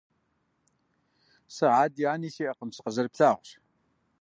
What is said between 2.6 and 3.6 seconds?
Сыкъызэрыплъагъущ.